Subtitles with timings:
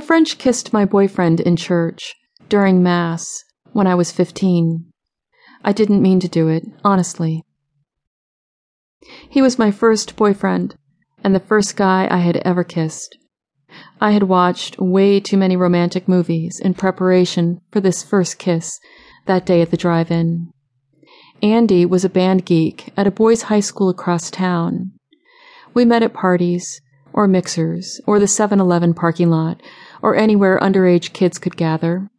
[0.00, 2.14] I French kissed my boyfriend in church,
[2.48, 4.90] during Mass, when I was 15.
[5.62, 7.44] I didn't mean to do it, honestly.
[9.28, 10.74] He was my first boyfriend,
[11.22, 13.18] and the first guy I had ever kissed.
[14.00, 18.80] I had watched way too many romantic movies in preparation for this first kiss
[19.26, 20.50] that day at the drive in.
[21.42, 24.92] Andy was a band geek at a boys' high school across town.
[25.74, 26.80] We met at parties,
[27.12, 29.60] or mixers, or the 7 Eleven parking lot,
[30.02, 32.10] or anywhere underage kids could gather.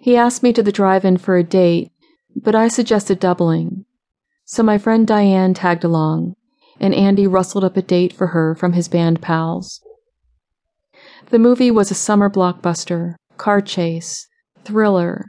[0.00, 1.90] He asked me to the drive in for a date,
[2.34, 3.84] but I suggested doubling.
[4.44, 6.34] So my friend Diane tagged along,
[6.78, 9.80] and Andy rustled up a date for her from his band pals.
[11.30, 14.28] The movie was a summer blockbuster, car chase,
[14.64, 15.26] thriller,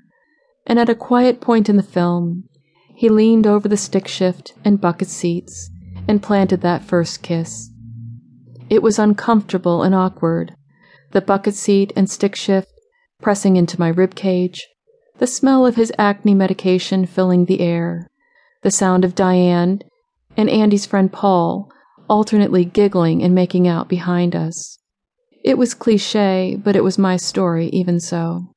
[0.67, 2.49] and at a quiet point in the film,
[2.95, 5.69] he leaned over the stick shift and bucket seats
[6.07, 7.69] and planted that first kiss.
[8.69, 10.55] It was uncomfortable and awkward,
[11.11, 12.69] the bucket seat and stick shift
[13.21, 14.67] pressing into my rib cage,
[15.17, 18.09] the smell of his acne medication filling the air,
[18.63, 19.79] the sound of Diane
[20.37, 21.71] and Andy's friend Paul
[22.09, 24.77] alternately giggling and making out behind us.
[25.43, 28.47] It was cliche, but it was my story even so.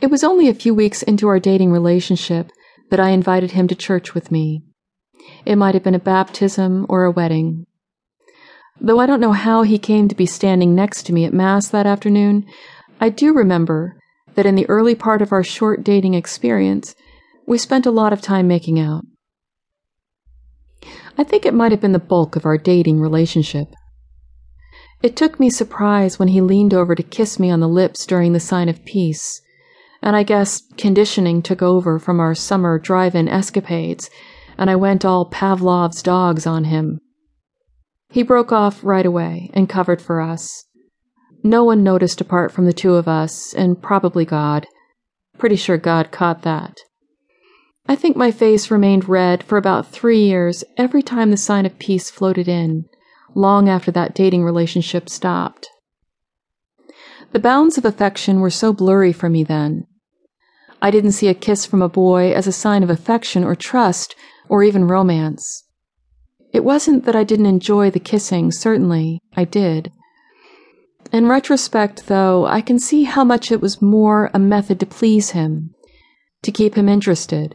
[0.00, 2.50] It was only a few weeks into our dating relationship
[2.90, 4.62] that I invited him to church with me.
[5.44, 7.65] It might have been a baptism or a wedding.
[8.80, 11.68] Though I don't know how he came to be standing next to me at Mass
[11.68, 12.46] that afternoon,
[13.00, 13.96] I do remember
[14.34, 16.94] that in the early part of our short dating experience,
[17.46, 19.04] we spent a lot of time making out.
[21.18, 23.68] I think it might have been the bulk of our dating relationship.
[25.02, 28.32] It took me surprise when he leaned over to kiss me on the lips during
[28.32, 29.40] the sign of peace
[30.02, 34.10] and I guess conditioning took over from our summer drive in escapades,
[34.58, 37.00] and I went all Pavlov's dogs on him.
[38.16, 40.64] He broke off right away and covered for us.
[41.42, 44.66] No one noticed apart from the two of us, and probably God.
[45.36, 46.78] Pretty sure God caught that.
[47.86, 51.78] I think my face remained red for about three years every time the sign of
[51.78, 52.86] peace floated in,
[53.34, 55.68] long after that dating relationship stopped.
[57.32, 59.86] The bounds of affection were so blurry for me then.
[60.80, 64.16] I didn't see a kiss from a boy as a sign of affection or trust
[64.48, 65.65] or even romance.
[66.56, 69.92] It wasn't that I didn't enjoy the kissing, certainly, I did.
[71.12, 75.32] In retrospect, though, I can see how much it was more a method to please
[75.32, 75.74] him,
[76.42, 77.54] to keep him interested,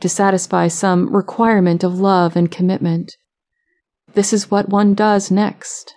[0.00, 3.16] to satisfy some requirement of love and commitment.
[4.12, 5.94] This is what one does next.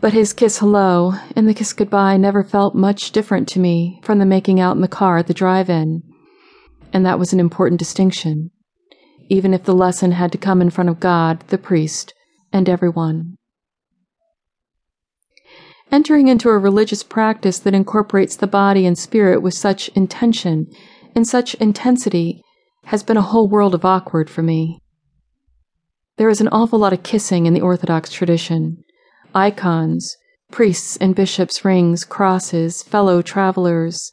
[0.00, 4.18] But his kiss hello and the kiss goodbye never felt much different to me from
[4.18, 6.02] the making out in the car at the drive in.
[6.92, 8.50] And that was an important distinction,
[9.28, 12.14] even if the lesson had to come in front of God, the priest,
[12.52, 13.36] and everyone.
[15.92, 20.66] Entering into a religious practice that incorporates the body and spirit with such intention
[21.14, 22.42] and such intensity
[22.86, 24.80] has been a whole world of awkward for me.
[26.16, 28.84] There is an awful lot of kissing in the Orthodox tradition,
[29.34, 30.16] icons,
[30.50, 34.12] priests and bishops' rings, crosses, fellow travelers.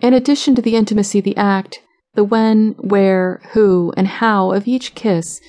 [0.00, 1.80] In addition to the intimacy the act,
[2.16, 5.40] the when, where, who, and how of each kiss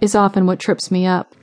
[0.00, 1.34] is often what trips me up.